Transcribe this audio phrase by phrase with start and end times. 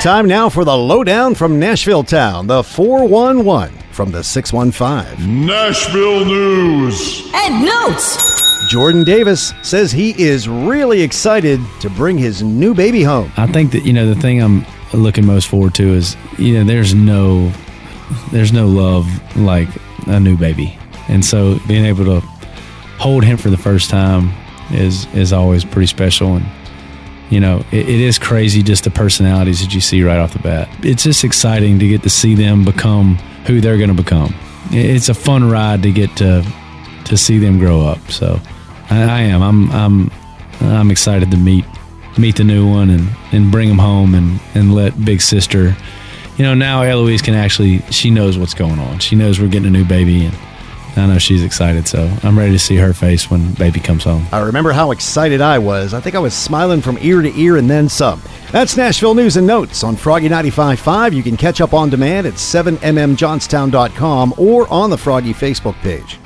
[0.00, 5.44] Time now for the lowdown from Nashville Town, the 411 from the 615.
[5.44, 7.30] Nashville News.
[7.34, 8.16] And notes.
[8.70, 13.30] Jordan Davis says he is really excited to bring his new baby home.
[13.36, 14.64] I think that you know the thing I'm
[14.94, 17.52] looking most forward to is you know there's no
[18.32, 19.06] there's no love
[19.36, 19.68] like
[20.06, 20.78] a new baby,
[21.08, 22.20] and so being able to
[22.96, 24.32] hold him for the first time
[24.70, 26.46] is is always pretty special and
[27.30, 30.40] you know, it, it is crazy just the personalities that you see right off the
[30.40, 30.68] bat.
[30.84, 33.16] It's just exciting to get to see them become
[33.46, 34.34] who they're going to become.
[34.72, 36.44] It's a fun ride to get to
[37.04, 37.98] to see them grow up.
[38.10, 38.40] So
[38.90, 39.42] I, I am.
[39.42, 40.10] I'm I'm
[40.60, 41.64] I'm excited to meet
[42.18, 45.76] meet the new one and and bring them home and and let big sister.
[46.36, 48.98] You know, now Eloise can actually she knows what's going on.
[48.98, 50.36] She knows we're getting a new baby and
[50.96, 54.26] I know she's excited, so I'm ready to see her face when baby comes home.
[54.32, 55.94] I remember how excited I was.
[55.94, 58.20] I think I was smiling from ear to ear and then some.
[58.50, 61.12] That's Nashville News and Notes on Froggy 95.5.
[61.12, 66.18] You can catch up on demand at 7mmjohnstown.com or on the Froggy Facebook page.